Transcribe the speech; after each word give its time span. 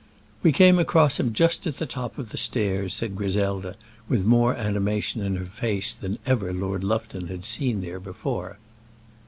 "We 0.41 0.51
came 0.51 0.79
across 0.79 1.19
him 1.19 1.31
just 1.31 1.67
at 1.67 1.77
the 1.77 1.85
top 1.85 2.17
of 2.17 2.31
the 2.31 2.37
stairs," 2.37 2.91
said 2.95 3.15
Griselda, 3.15 3.75
with 4.09 4.25
more 4.25 4.55
animation 4.55 5.21
in 5.21 5.35
her 5.35 5.45
face 5.45 5.93
than 5.93 6.17
ever 6.25 6.51
Lord 6.51 6.83
Lufton 6.83 7.27
had 7.27 7.45
seen 7.45 7.81
there 7.81 7.99
before. 7.99 8.57